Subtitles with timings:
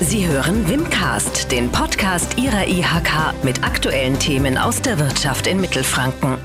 [0.00, 6.36] Sie hören Wimcast, den Podcast Ihrer IHK mit aktuellen Themen aus der Wirtschaft in Mittelfranken.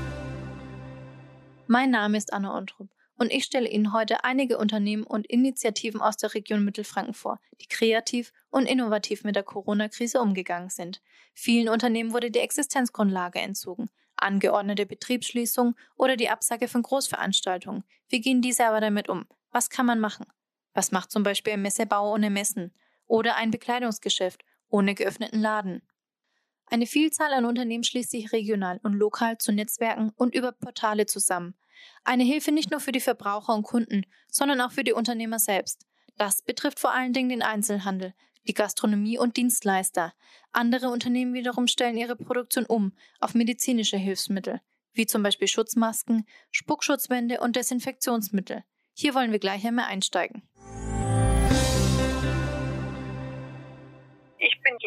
[1.66, 6.16] Mein Name ist Anna Ontrup und ich stelle Ihnen heute einige Unternehmen und Initiativen aus
[6.16, 11.02] der Region Mittelfranken vor, die kreativ und innovativ mit der Corona-Krise umgegangen sind.
[11.34, 17.82] Vielen Unternehmen wurde die Existenzgrundlage entzogen, angeordnete Betriebsschließung oder die Absage von Großveranstaltungen.
[18.08, 19.26] Wie gehen diese aber damit um?
[19.50, 20.26] Was kann man machen?
[20.72, 22.72] Was macht zum Beispiel ein Messebau ohne Messen?
[23.10, 25.82] Oder ein Bekleidungsgeschäft ohne geöffneten Laden.
[26.66, 31.56] Eine Vielzahl an Unternehmen schließt sich regional und lokal zu Netzwerken und über Portale zusammen.
[32.04, 35.86] Eine Hilfe nicht nur für die Verbraucher und Kunden, sondern auch für die Unternehmer selbst.
[36.16, 38.14] Das betrifft vor allen Dingen den Einzelhandel,
[38.46, 40.12] die Gastronomie und Dienstleister.
[40.52, 44.60] Andere Unternehmen wiederum stellen ihre Produktion um auf medizinische Hilfsmittel,
[44.92, 48.62] wie zum Beispiel Schutzmasken, Spuckschutzwände und Desinfektionsmittel.
[48.94, 50.42] Hier wollen wir gleich einmal einsteigen.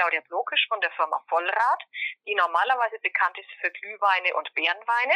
[0.04, 1.82] Claudia Blokisch von der Firma Vollrad,
[2.28, 5.16] die normalerweise bekannt ist für Glühweine und Beerenweine.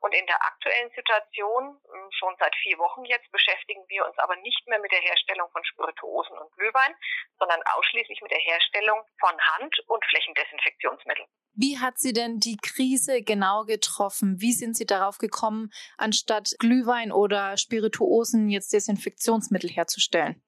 [0.00, 4.36] Und in der aktuellen Situation, hm, schon seit vier Wochen jetzt, beschäftigen wir uns aber
[4.36, 6.94] nicht mehr mit der Herstellung von Spirituosen und Glühwein,
[7.38, 11.28] sondern ausschließlich mit der Herstellung von Hand- und Flächendesinfektionsmitteln.
[11.52, 14.40] Wie hat Sie denn die Krise genau getroffen?
[14.40, 20.42] Wie sind Sie darauf gekommen, anstatt Glühwein oder Spirituosen jetzt Desinfektionsmittel herzustellen?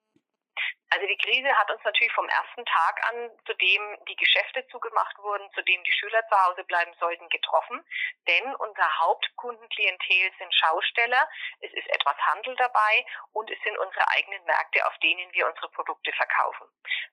[0.90, 5.18] Also die Krise hat uns natürlich vom ersten Tag an, zu dem die Geschäfte zugemacht
[5.18, 7.84] wurden, zu dem die Schüler zu Hause bleiben sollten, getroffen.
[8.28, 11.28] Denn unser Hauptkundenklientel sind Schausteller,
[11.60, 15.68] es ist etwas Handel dabei und es sind unsere eigenen Märkte, auf denen wir unsere
[15.70, 16.68] Produkte verkaufen.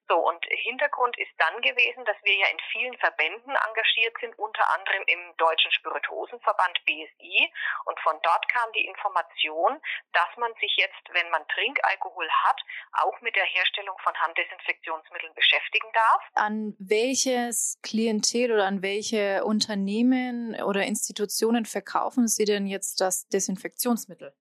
[0.07, 4.69] So, und Hintergrund ist dann gewesen, dass wir ja in vielen Verbänden engagiert sind, unter
[4.75, 7.51] anderem im Deutschen Spirituosenverband BSI.
[7.85, 12.61] Und von dort kam die Information, dass man sich jetzt, wenn man Trinkalkohol hat,
[12.94, 16.22] auch mit der Herstellung von Handdesinfektionsmitteln beschäftigen darf.
[16.36, 24.34] An welches Klientel oder an welche Unternehmen oder Institutionen verkaufen Sie denn jetzt das Desinfektionsmittel?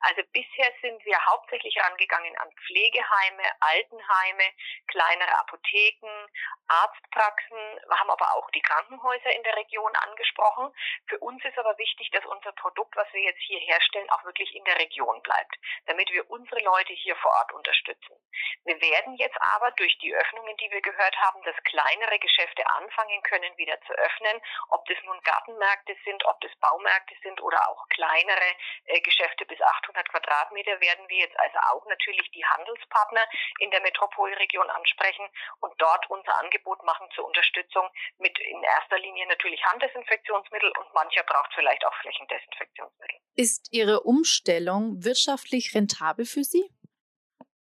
[0.00, 4.44] Also bisher sind wir hauptsächlich angegangen an Pflegeheime, Altenheime,
[4.86, 6.28] kleinere Apotheken,
[6.68, 10.72] Arztpraxen, wir haben aber auch die Krankenhäuser in der Region angesprochen.
[11.06, 14.54] Für uns ist aber wichtig, dass unser Produkt, was wir jetzt hier herstellen, auch wirklich
[14.54, 15.56] in der Region bleibt,
[15.86, 18.16] damit wir unsere Leute hier vor Ort unterstützen.
[18.64, 23.22] Wir werden jetzt aber durch die Öffnungen, die wir gehört haben, dass kleinere Geschäfte anfangen
[23.22, 24.40] können, wieder zu öffnen,
[24.70, 28.54] ob das nun Gartenmärkte sind, ob das Baumärkte sind oder auch kleinere
[28.86, 33.26] äh, Geschäfte bis 800 800 Quadratmeter werden wir jetzt also auch natürlich die Handelspartner
[33.58, 35.28] in der Metropolregion ansprechen
[35.60, 41.22] und dort unser Angebot machen zur Unterstützung mit in erster Linie natürlich Handdesinfektionsmittel und mancher
[41.24, 43.18] braucht vielleicht auch Flächendesinfektionsmittel.
[43.34, 46.70] Ist Ihre Umstellung wirtschaftlich rentabel für Sie?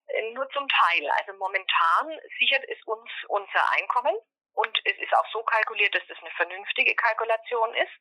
[0.07, 1.09] Äh, nur zum Teil.
[1.19, 4.15] Also momentan sichert es uns unser Einkommen
[4.53, 7.93] und es ist auch so kalkuliert, dass das eine vernünftige Kalkulation ist.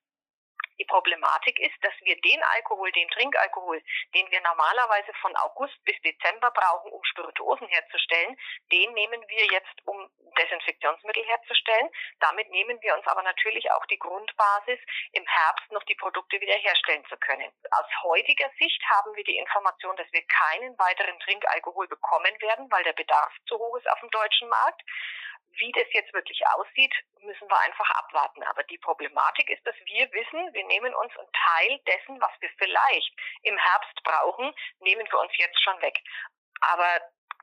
[0.79, 3.83] Die Problematik ist, dass wir den Alkohol, den Trinkalkohol,
[4.15, 8.37] den wir normalerweise von August bis Dezember brauchen, um Spirituosen herzustellen,
[8.73, 11.89] den nehmen wir jetzt, um Desinfektionsmittel herzustellen.
[12.21, 14.79] Damit nehmen wir uns aber natürlich auch die Grundbasis,
[15.13, 17.51] im Herbst noch die Produkte wieder herstellen zu können.
[17.71, 22.85] Aus heutiger Sicht haben wir die Information, dass wir keinen weiteren Trinkalkohol bekommen werden, weil
[22.85, 24.83] der Bedarf zu hoch ist auf dem deutschen Markt.
[25.59, 28.43] Wie das jetzt wirklich aussieht, müssen wir einfach abwarten.
[28.45, 32.51] Aber die Problematik ist, dass wir wissen, wir nehmen uns einen Teil dessen, was wir
[32.59, 33.13] vielleicht
[33.43, 35.99] im Herbst brauchen, nehmen wir uns jetzt schon weg.
[36.61, 37.01] Aber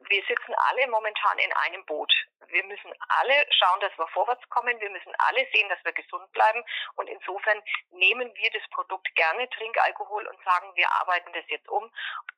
[0.09, 2.13] wir sitzen alle momentan in einem Boot.
[2.47, 4.79] Wir müssen alle schauen, dass wir vorwärts kommen.
[4.79, 6.63] Wir müssen alle sehen, dass wir gesund bleiben.
[6.95, 7.61] Und insofern
[7.91, 11.83] nehmen wir das Produkt gerne Trinkalkohol und sagen, wir arbeiten das jetzt um.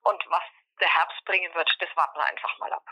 [0.04, 0.44] Und was
[0.80, 2.86] der Herbst bringen wird, das warten wir einfach mal ab.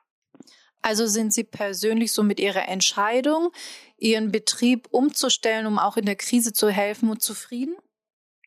[0.82, 3.52] Also sind Sie persönlich so mit Ihrer Entscheidung,
[3.98, 7.78] Ihren Betrieb umzustellen, um auch in der Krise zu helfen und zufrieden?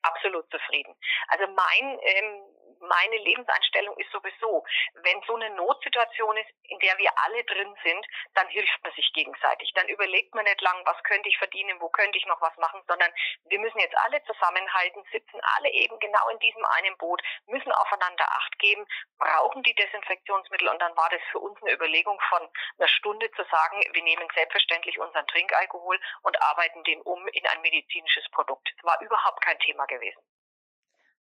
[0.02, 0.94] Absolut zufrieden.
[1.28, 2.45] Also mein ähm,
[2.80, 4.64] meine Lebenseinstellung ist sowieso,
[5.02, 9.12] wenn so eine Notsituation ist, in der wir alle drin sind, dann hilft man sich
[9.12, 9.72] gegenseitig.
[9.74, 12.82] Dann überlegt man nicht lang, was könnte ich verdienen, wo könnte ich noch was machen,
[12.86, 13.12] sondern
[13.44, 18.26] wir müssen jetzt alle zusammenhalten, sitzen alle eben genau in diesem einen Boot, müssen aufeinander
[18.30, 18.86] Acht geben,
[19.18, 22.48] brauchen die Desinfektionsmittel und dann war das für uns eine Überlegung von
[22.78, 27.60] einer Stunde zu sagen, wir nehmen selbstverständlich unseren Trinkalkohol und arbeiten den um in ein
[27.62, 28.68] medizinisches Produkt.
[28.76, 30.20] Das war überhaupt kein Thema gewesen.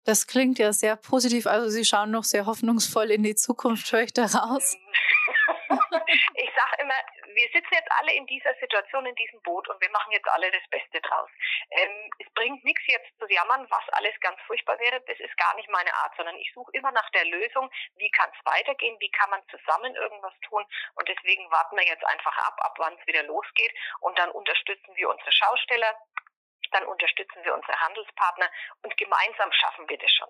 [0.04, 1.46] Das klingt ja sehr positiv.
[1.46, 4.76] Also Sie schauen noch sehr hoffnungsvoll in die Zukunft, höre ich daraus.
[6.34, 6.94] ich sage immer,
[7.34, 10.50] wir sitzen jetzt alle in dieser Situation, in diesem Boot und wir machen jetzt alle
[10.50, 11.30] das Beste draus.
[11.70, 15.00] Ähm, es bringt nichts jetzt zu jammern, was alles ganz furchtbar wäre.
[15.06, 17.70] Das ist gar nicht meine Art, sondern ich suche immer nach der Lösung.
[17.96, 18.96] Wie kann es weitergehen?
[19.00, 20.64] Wie kann man zusammen irgendwas tun?
[20.94, 23.72] Und deswegen warten wir jetzt einfach ab, ab wann es wieder losgeht.
[24.00, 25.94] Und dann unterstützen wir unsere Schausteller,
[26.72, 28.50] dann unterstützen wir unsere Handelspartner
[28.82, 30.28] und gemeinsam schaffen wir das schon.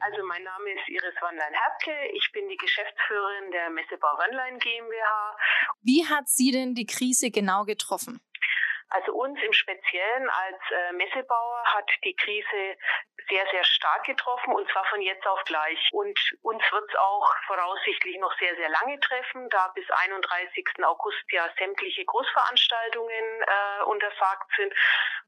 [0.00, 2.12] Also mein Name ist Iris Wandlein-Herbke.
[2.14, 5.36] Ich bin die Geschäftsführerin der Messebau Wandlein GmbH.
[5.82, 8.20] Wie hat Sie denn die Krise genau getroffen?
[8.90, 12.76] Also uns im Speziellen als äh, Messebauer hat die Krise
[13.28, 15.88] sehr, sehr stark getroffen und zwar von jetzt auf gleich.
[15.92, 20.66] Und uns wird es auch voraussichtlich noch sehr, sehr lange treffen, da bis 31.
[20.84, 24.72] August ja sämtliche Großveranstaltungen äh, untersagt sind.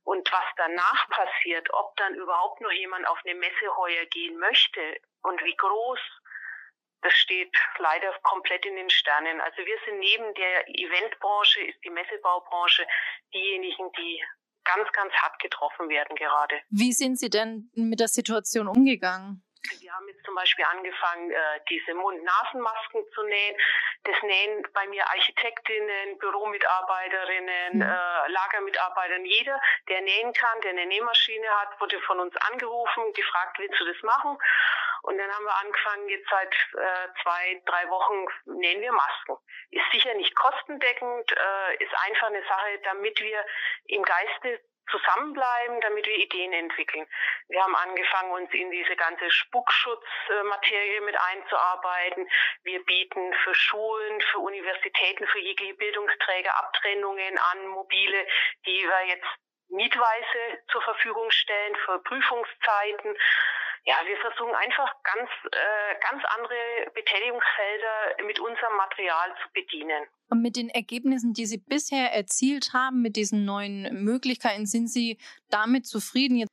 [0.05, 4.97] Und was danach passiert, ob dann überhaupt noch jemand auf eine Messe heuer gehen möchte
[5.23, 6.01] und wie groß
[7.03, 9.41] das steht leider komplett in den Sternen.
[9.41, 12.87] Also wir sind neben der Eventbranche, ist die Messebaubranche
[13.33, 14.23] diejenigen, die
[14.65, 16.61] ganz, ganz hart getroffen werden gerade.
[16.69, 19.43] Wie sind Sie denn mit der Situation umgegangen?
[19.81, 23.57] Wir haben jetzt zum Beispiel angefangen, äh, diese Mund-Nasen-Masken zu nähen.
[24.05, 27.83] Das nähen bei mir Architektinnen, Bürommitarbeiterinnen, mhm.
[27.83, 29.27] äh, Lagermitarbeiterinnen.
[29.27, 33.85] Jeder, der nähen kann, der eine Nähmaschine hat, wurde von uns angerufen, gefragt, willst du
[33.85, 34.39] das machen?
[35.03, 38.27] Und dann haben wir angefangen, jetzt seit äh, zwei, drei Wochen
[38.59, 39.37] nähen wir Masken.
[39.71, 43.45] Ist sicher nicht kostendeckend, äh, ist einfach eine Sache, damit wir
[43.87, 44.61] im Geiste
[44.91, 47.07] zusammenbleiben, damit wir Ideen entwickeln.
[47.49, 52.29] Wir haben angefangen, uns in diese ganze Spuckschutzmaterie mit einzuarbeiten.
[52.65, 58.27] Wir bieten für Schulen, für Universitäten, für jegliche Bildungsträger Abtrennungen an, mobile,
[58.67, 59.27] die wir jetzt
[59.69, 63.17] mietweise zur Verfügung stellen für Prüfungszeiten
[63.85, 70.07] ja, wir versuchen einfach ganz, äh, ganz andere Betätigungsfelder mit unserem Material zu bedienen.
[70.31, 75.19] Und mit den Ergebnissen, die Sie bisher erzielt haben, mit diesen neuen Möglichkeiten, sind Sie
[75.51, 76.47] damit zufrieden?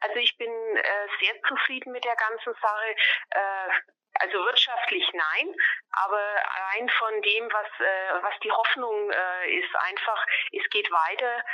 [0.00, 0.82] Also ich bin äh,
[1.20, 2.96] sehr zufrieden mit der ganzen Sache.
[3.30, 3.70] Äh,
[4.20, 5.54] also wirtschaftlich nein,
[5.92, 6.20] aber
[6.70, 11.44] rein von dem, was, äh, was die Hoffnung äh, ist, einfach, es geht weiter.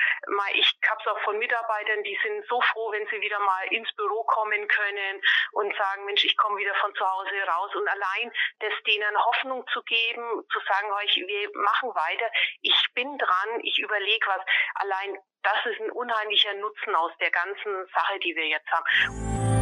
[0.55, 3.93] Ich habe es auch von Mitarbeitern, die sind so froh, wenn sie wieder mal ins
[3.95, 5.23] Büro kommen können
[5.53, 7.75] und sagen, Mensch, ich komme wieder von zu Hause raus.
[7.75, 12.31] Und allein das denen Hoffnung zu geben, zu sagen, euch, wir machen weiter,
[12.63, 14.41] ich bin dran, ich überlege was.
[14.75, 19.56] Allein das ist ein unheimlicher Nutzen aus der ganzen Sache, die wir jetzt haben.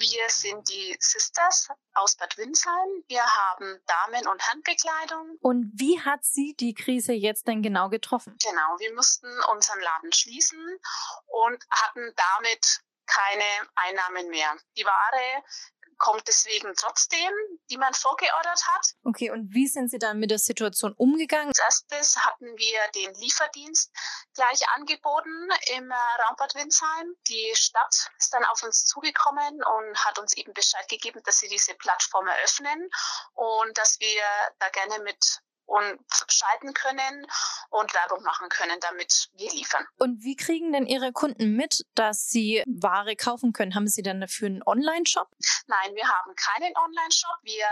[0.00, 3.04] Wir sind die Sisters aus Bad Windsheim.
[3.08, 5.38] Wir haben Damen- und Handbekleidung.
[5.40, 8.36] Und wie hat Sie die Krise jetzt denn genau getroffen?
[8.40, 10.60] Genau, wir mussten unseren Laden schließen
[11.26, 14.56] und hatten damit keine Einnahmen mehr.
[14.76, 15.42] Die Ware
[15.98, 17.30] kommt deswegen trotzdem,
[17.70, 18.94] die man vorgeordert hat.
[19.04, 21.48] Okay, und wie sind Sie dann mit der Situation umgegangen?
[21.48, 23.92] Als erstes hatten wir den Lieferdienst
[24.34, 27.14] gleich angeboten im äh, Raumbad Windsheim.
[27.28, 31.48] Die Stadt ist dann auf uns zugekommen und hat uns eben Bescheid gegeben, dass sie
[31.48, 32.88] diese Plattform eröffnen
[33.34, 34.22] und dass wir
[34.58, 37.26] da gerne mit und schalten können
[37.70, 39.86] und Werbung machen können, damit wir liefern.
[39.98, 43.74] Und wie kriegen denn Ihre Kunden mit, dass sie Ware kaufen können?
[43.74, 45.28] Haben Sie dann dafür einen Online-Shop?
[45.66, 47.38] Nein, wir haben keinen Online-Shop.
[47.42, 47.66] Wir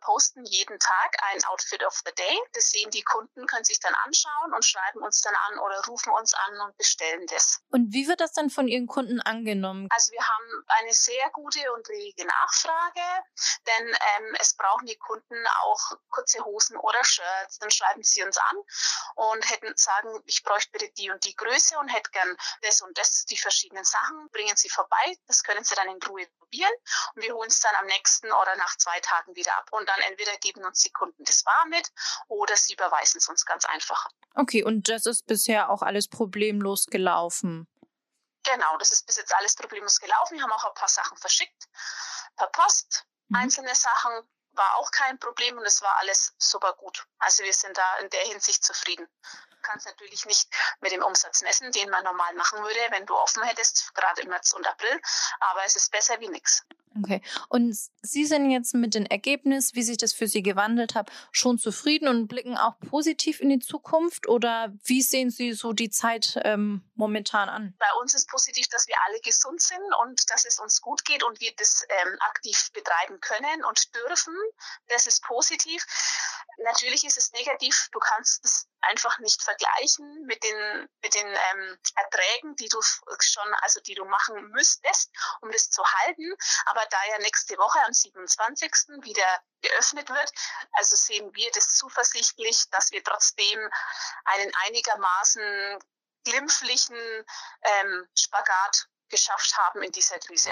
[0.00, 2.38] posten jeden Tag ein Outfit of the Day.
[2.52, 6.12] Das sehen die Kunden, können sich dann anschauen und schreiben uns dann an oder rufen
[6.12, 7.60] uns an und bestellen das.
[7.70, 9.88] Und wie wird das dann von Ihren Kunden angenommen?
[9.90, 13.00] Also wir haben eine sehr gute und rege Nachfrage,
[13.66, 15.34] denn ähm, es brauchen die Kunden
[15.64, 18.56] auch kurze Hosen oder Shirts, dann schreiben sie uns an
[19.14, 22.96] und hätten sagen, ich bräuchte bitte die und die Größe und hätte gern das und
[22.98, 26.72] das, die verschiedenen Sachen, bringen sie vorbei, das können sie dann in Ruhe probieren
[27.14, 29.68] und wir holen es dann am nächsten oder nach zwei Tagen wieder ab.
[29.72, 31.90] Und dann entweder geben uns die Kunden das Bar mit
[32.28, 34.08] oder sie überweisen es uns ganz einfach.
[34.34, 37.66] Okay, und das ist bisher auch alles problemlos gelaufen.
[38.44, 40.36] Genau, das ist bis jetzt alles problemlos gelaufen.
[40.36, 41.68] Wir haben auch ein paar Sachen verschickt
[42.36, 43.36] per Post, mhm.
[43.36, 47.06] einzelne Sachen war auch kein Problem und es war alles super gut.
[47.18, 49.08] Also wir sind da in der Hinsicht zufrieden.
[49.50, 50.48] Du kannst natürlich nicht
[50.80, 54.28] mit dem Umsatz messen, den man normal machen würde, wenn du offen hättest, gerade im
[54.28, 55.00] März und April,
[55.40, 56.62] aber es ist besser wie nichts.
[57.02, 57.20] Okay.
[57.48, 61.58] Und Sie sind jetzt mit dem Ergebnis, wie sich das für Sie gewandelt hat, schon
[61.58, 64.28] zufrieden und blicken auch positiv in die Zukunft?
[64.28, 67.74] Oder wie sehen Sie so die Zeit ähm, momentan an?
[67.78, 71.22] Bei uns ist positiv, dass wir alle gesund sind und dass es uns gut geht
[71.24, 74.34] und wir das ähm, aktiv betreiben können und dürfen.
[74.88, 75.84] Das ist positiv.
[76.64, 77.88] Natürlich ist es negativ.
[77.92, 83.54] Du kannst es einfach nicht vergleichen mit den, mit den ähm, Erträgen, die du schon,
[83.62, 86.34] also die du machen müsstest, um das zu halten.
[86.66, 88.70] Aber da ja nächste Woche am 27.
[89.02, 90.32] wieder geöffnet wird,
[90.72, 93.58] also sehen wir das zuversichtlich, dass wir trotzdem
[94.24, 95.78] einen einigermaßen
[96.24, 96.96] glimpflichen
[97.62, 100.50] ähm, Spagat geschafft haben in dieser Krise.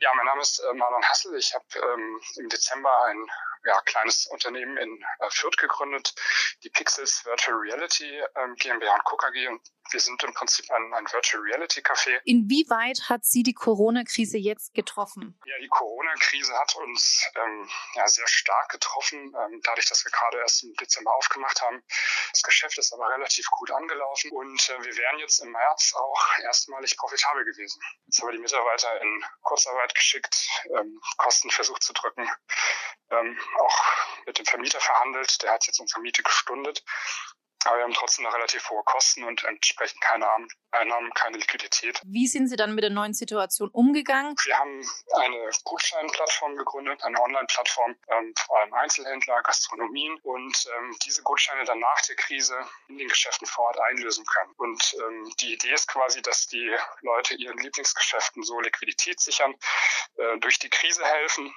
[0.00, 1.36] Ja, mein Name ist äh, Marlon Hassel.
[1.36, 3.26] Ich habe ähm, im Dezember ein
[3.64, 6.14] ja, kleines Unternehmen in äh, Fürth gegründet,
[6.62, 9.16] die Pixels Virtual Reality ähm, GmbH und Co.
[9.16, 9.48] KG.
[9.48, 9.60] Und
[9.90, 12.20] wir sind im Prinzip ein, ein Virtual Reality Café.
[12.24, 15.40] Inwieweit hat Sie die Corona-Krise jetzt getroffen?
[15.46, 20.38] Ja, die Corona-Krise hat uns ähm, ja, sehr stark getroffen, ähm, dadurch, dass wir gerade
[20.38, 21.82] erst im Dezember aufgemacht haben.
[22.32, 26.38] Das Geschäft ist aber relativ gut angelaufen und äh, wir wären jetzt im März auch
[26.42, 27.80] erstmalig profitabel gewesen.
[28.06, 32.28] Jetzt haben wir die Mitarbeiter in Kurzarbeit geschickt, ähm, Kosten versucht zu drücken,
[33.10, 33.84] ähm, auch
[34.26, 35.42] mit dem Vermieter verhandelt.
[35.42, 36.84] Der hat jetzt unsere Miete gestundet.
[37.64, 40.26] Aber wir haben trotzdem noch relativ hohe Kosten und entsprechend keine
[40.70, 42.00] Einnahmen, keine Liquidität.
[42.04, 44.36] Wie sind Sie dann mit der neuen Situation umgegangen?
[44.44, 44.80] Wir haben
[45.16, 51.80] eine Gutscheinplattform gegründet, eine Online-Plattform, ähm, vor allem Einzelhändler, Gastronomien und ähm, diese Gutscheine dann
[51.80, 54.52] nach der Krise in den Geschäften vor Ort einlösen können.
[54.56, 59.54] Und ähm, die Idee ist quasi, dass die Leute ihren Lieblingsgeschäften so Liquidität sichern,
[60.16, 61.52] äh, durch die Krise helfen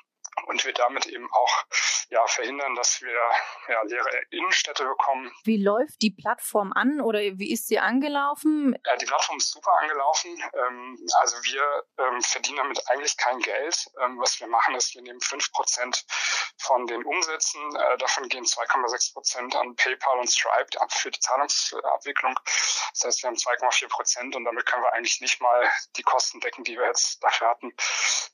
[0.48, 1.66] und wir damit eben auch
[2.10, 3.18] ja, verhindern, dass wir
[3.70, 5.32] ja, leere Innenstädte bekommen.
[5.46, 8.76] Wie läuft die Plattform an oder wie ist sie angelaufen?
[8.86, 10.44] Ja, die Plattform ist super angelaufen.
[10.54, 13.86] Ähm, also wir ähm, verdienen damit eigentlich kein Geld.
[14.02, 16.06] Ähm, was wir machen ist, wir nehmen fünf Prozent
[16.58, 17.62] von den Umsätzen.
[17.76, 22.38] Äh, davon gehen 2,6 Prozent an PayPal und Stripe für die Zahlungsabwicklung.
[22.94, 26.40] Das heißt, wir haben 2,4 Prozent und damit können wir eigentlich nicht mal die Kosten
[26.42, 27.74] decken, die wir jetzt dafür hatten,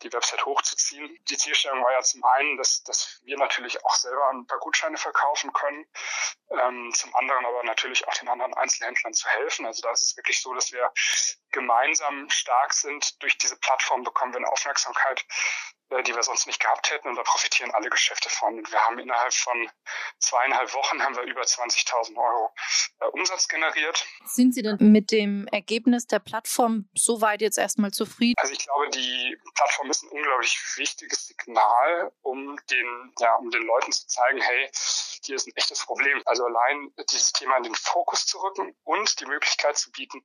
[0.01, 1.17] die Website hochzuziehen.
[1.29, 4.97] Die Zielstellung war ja zum einen, dass, dass wir natürlich auch selber ein paar Gutscheine
[4.97, 5.85] verkaufen können,
[6.49, 9.65] ähm, zum anderen aber natürlich auch den anderen Einzelhändlern zu helfen.
[9.65, 10.91] Also da ist es wirklich so, dass wir
[11.51, 13.21] gemeinsam stark sind.
[13.21, 15.25] Durch diese Plattform bekommen wir eine Aufmerksamkeit,
[15.89, 18.57] äh, die wir sonst nicht gehabt hätten und da profitieren alle Geschäfte von.
[18.57, 19.69] Und wir haben innerhalb von
[20.19, 22.51] zweieinhalb Wochen haben wir über 20.000 Euro
[22.99, 24.05] äh, Umsatz generiert.
[24.25, 28.35] Sind Sie denn mit dem Ergebnis der Plattform soweit jetzt erstmal zufrieden?
[28.37, 33.63] Also ich glaube, die Plattform ist ein unglaublich wichtiges Signal, um den, ja, um den
[33.63, 34.69] Leuten zu zeigen, hey,
[35.23, 36.21] hier ist ein echtes Problem.
[36.25, 40.23] Also allein dieses Thema in den Fokus zu rücken und die Möglichkeit zu bieten,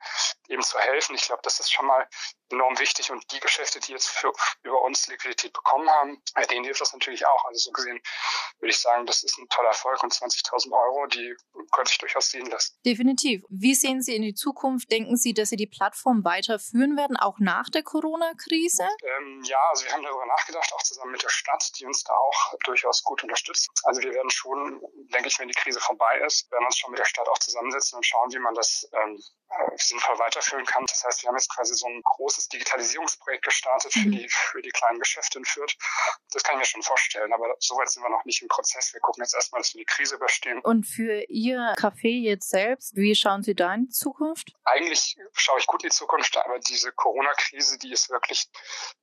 [0.49, 1.15] eben zu helfen.
[1.23, 2.07] Ich glaube, das ist schon mal
[2.53, 6.81] enorm wichtig und die Geschäfte, die jetzt für, über uns Liquidität bekommen haben, denen hilft
[6.81, 7.45] das natürlich auch.
[7.47, 8.01] Also so gesehen
[8.59, 11.35] würde ich sagen, das ist ein toller Erfolg und 20.000 Euro, die
[11.73, 12.77] können sich durchaus sehen lassen.
[12.85, 13.43] Definitiv.
[13.49, 14.91] Wie sehen Sie in die Zukunft?
[14.91, 18.87] Denken Sie, dass Sie die Plattform weiterführen werden, auch nach der Corona-Krise?
[19.03, 22.13] Ähm, ja, also wir haben darüber nachgedacht, auch zusammen mit der Stadt, die uns da
[22.13, 23.71] auch durchaus gut unterstützt.
[23.85, 24.81] Also wir werden schon,
[25.13, 27.97] denke ich, wenn die Krise vorbei ist, werden uns schon mit der Stadt auch zusammensetzen
[27.97, 30.85] und schauen, wie man das ähm, äh, sinnvoll weiterführen kann.
[30.87, 34.13] Das heißt, wir haben jetzt quasi so ein großes Digitalisierungsprojekt gestartet für mhm.
[34.13, 35.77] die, für die kleinen Geschäfte in Fürth.
[36.31, 38.93] Das kann ich mir schon vorstellen, aber soweit sind wir noch nicht im Prozess.
[38.93, 40.61] Wir gucken jetzt erstmal, dass wir die Krise überstehen.
[40.61, 44.53] Und für Ihr Café jetzt selbst, wie schauen Sie da in die Zukunft?
[44.65, 48.49] Eigentlich schaue ich gut in die Zukunft, aber diese Corona-Krise, die ist wirklich,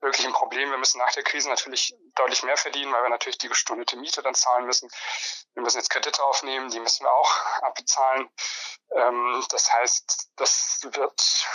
[0.02, 0.70] wirklich ein Problem.
[0.70, 4.22] Wir müssen nach der Krise natürlich deutlich mehr verdienen, weil wir natürlich die gestundete Miete
[4.22, 4.90] dann zahlen müssen.
[5.54, 8.30] Wir müssen jetzt Kredite aufnehmen, die müssen wir auch abbezahlen.
[8.96, 11.48] Ähm, das heißt, das wird,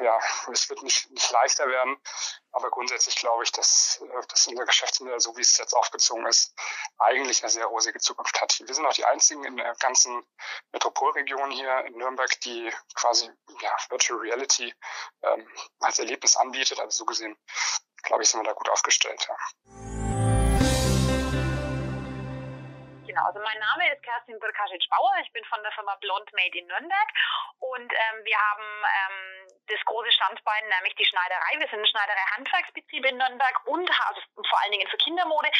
[0.00, 0.18] ja,
[0.52, 1.96] es wird nicht, nicht leichter werden.
[2.52, 6.54] Aber grundsätzlich glaube ich, dass, äh, dass unser Geschäftsmodell, so wie es jetzt aufgezogen ist,
[6.98, 8.58] eigentlich eine sehr rosige Zukunft hat.
[8.64, 10.26] Wir sind auch die einzigen in der ganzen
[10.72, 13.30] Metropolregion hier in Nürnberg, die quasi
[13.60, 14.74] ja, Virtual Reality
[15.22, 15.48] ähm,
[15.80, 16.80] als Erlebnis anbietet.
[16.80, 17.36] Also so gesehen,
[18.02, 19.28] glaube ich, sind wir da gut aufgestellt.
[19.28, 19.97] Ja.
[23.18, 26.68] Genau, also mein Name ist Kerstin Birkasic-Bauer, ich bin von der Firma Blond Made in
[26.68, 27.08] Nürnberg
[27.58, 31.58] und ähm, wir haben ähm, das große Standbein, nämlich die Schneiderei.
[31.58, 35.50] Wir sind eine Schneiderei-Handwerksbetrieb in Nürnberg und also vor allen Dingen für Kindermode,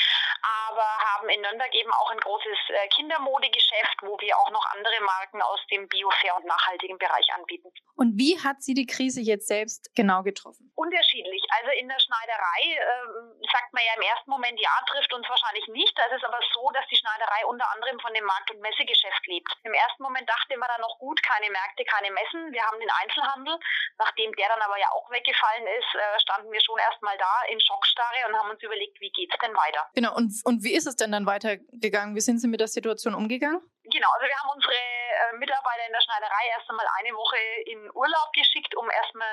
[0.71, 0.87] aber
[1.19, 5.43] haben in Nürnberg eben auch ein großes äh, Kindermodegeschäft, wo wir auch noch andere Marken
[5.43, 7.75] aus dem Bio-Fair und nachhaltigen Bereich anbieten.
[7.97, 10.71] Und wie hat Sie die Krise jetzt selbst genau getroffen?
[10.77, 11.43] Unterschiedlich.
[11.59, 15.67] Also in der Schneiderei äh, sagt man ja im ersten Moment, ja, trifft uns wahrscheinlich
[15.69, 15.99] nicht.
[15.99, 19.49] Das ist aber so, dass die Schneiderei unter anderem von dem Markt- und Messegeschäft lebt.
[19.65, 22.53] Im ersten Moment dachte man dann noch gut, keine Märkte, keine Messen.
[22.53, 23.59] Wir haben den Einzelhandel.
[23.99, 27.61] Nachdem der dann aber ja auch weggefallen ist, äh, standen wir schon erstmal da in
[27.61, 29.89] Schockstarre und haben uns überlegt, wie geht's denn weiter?
[29.95, 32.15] Genau, und, und wie ist es denn dann weitergegangen?
[32.15, 33.61] Wie sind Sie mit der Situation umgegangen?
[33.91, 37.91] Genau, also wir haben unsere äh, Mitarbeiter in der Schneiderei erst einmal eine Woche in
[37.95, 39.33] Urlaub geschickt, um erstmal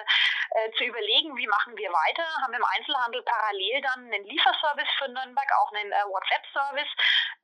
[0.51, 2.23] äh, zu überlegen, wie machen wir weiter.
[2.39, 6.91] Haben im Einzelhandel parallel dann einen Lieferservice für Nürnberg, auch einen äh, WhatsApp-Service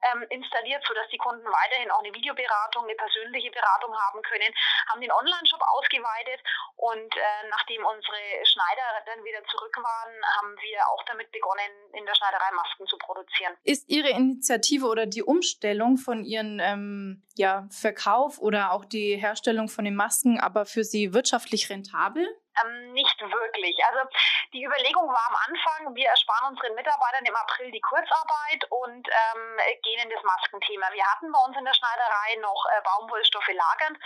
[0.08, 4.54] ähm, installiert, sodass die Kunden weiterhin auch eine Videoberatung, eine persönliche Beratung haben können.
[4.88, 6.40] Haben den Online-Shop ausgeweitet
[6.78, 12.06] und äh, nachdem unsere Schneider dann wieder zurück waren, haben wir auch damit begonnen, in
[12.06, 13.58] der Schneiderei Masken zu produzieren.
[13.64, 17.01] Ist Ihre Initiative oder die Umstellung von Ihren ähm
[17.38, 22.26] ja, Verkauf oder auch die Herstellung von den Masken aber für Sie wirtschaftlich rentabel?
[22.60, 23.78] Ähm, nicht wirklich.
[23.86, 24.10] Also
[24.54, 29.60] die Überlegung war am Anfang, wir ersparen unseren Mitarbeitern im April die Kurzarbeit und ähm,
[29.84, 30.92] gehen in das Maskenthema.
[30.92, 33.98] Wir hatten bei uns in der Schneiderei noch äh, Baumwollstoffe lagernd,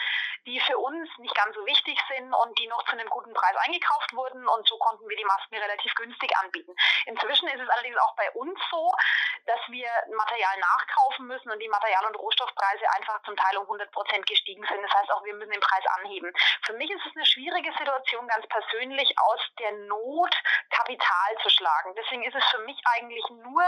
[0.46, 3.56] die für uns nicht ganz so wichtig sind und die noch zu einem guten Preis
[3.66, 6.76] eingekauft wurden und so konnten wir die Masken relativ günstig anbieten.
[7.06, 8.92] Inzwischen ist es allerdings auch bei uns so,
[9.46, 13.92] dass wir Material nachkaufen müssen und die Material- und Rohstoffpreise einfach zum Teil um 100
[13.92, 14.82] Prozent gestiegen sind.
[14.84, 16.32] Das heißt, auch wir müssen den Preis anheben.
[16.66, 20.36] Für mich ist es eine schwierige Situation, ganz persönlich aus der Not
[20.70, 21.96] Kapital zu schlagen.
[21.96, 23.64] Deswegen ist es für mich eigentlich nur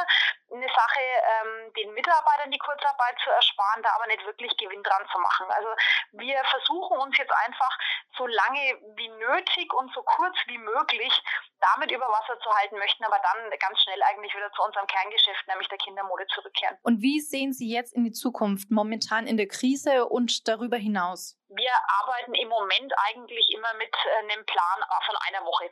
[0.51, 5.07] eine Sache, ähm, den Mitarbeitern die Kurzarbeit zu ersparen, da aber nicht wirklich Gewinn dran
[5.11, 5.49] zu machen.
[5.51, 5.69] Also
[6.13, 7.77] wir versuchen uns jetzt einfach
[8.17, 11.23] so lange wie nötig und so kurz wie möglich
[11.59, 15.47] damit über Wasser zu halten, möchten aber dann ganz schnell eigentlich wieder zu unserem Kerngeschäft,
[15.47, 16.77] nämlich der Kindermode, zurückkehren.
[16.83, 21.37] Und wie sehen Sie jetzt in die Zukunft, momentan in der Krise und darüber hinaus?
[21.49, 21.71] Wir
[22.01, 25.69] arbeiten im Moment eigentlich immer mit äh, einem Plan von einer Woche.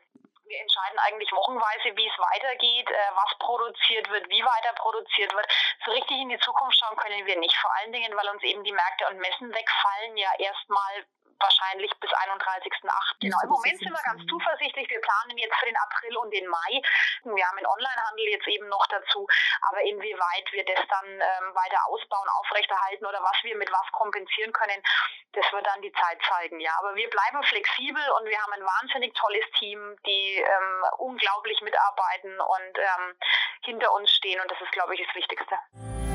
[0.47, 5.47] Wir entscheiden eigentlich wochenweise, wie es weitergeht, äh, was produziert wird, wie weiter produziert wird.
[5.85, 7.55] So richtig in die Zukunft schauen können wir nicht.
[7.57, 11.05] Vor allen Dingen, weil uns eben die Märkte und Messen wegfallen, ja erstmal
[11.39, 13.19] wahrscheinlich bis 31.8.
[13.19, 14.89] Genau, im Moment sind wir ganz zuversichtlich.
[14.89, 16.81] Wir planen jetzt für den April und den Mai.
[17.23, 19.27] Wir haben den Onlinehandel jetzt eben noch dazu.
[19.69, 24.53] Aber inwieweit wir das dann ähm, weiter ausbauen, aufrechterhalten oder was wir mit was kompensieren
[24.53, 24.81] können,
[25.33, 26.59] das wird dann die Zeit zeigen.
[26.59, 31.61] Ja, aber wir bleiben flexibel und wir haben ein wahnsinnig tolles Team, die ähm, unglaublich
[31.61, 33.17] mitarbeiten und ähm,
[33.61, 34.39] hinter uns stehen.
[34.39, 36.14] Und das ist, glaube ich, das Wichtigste.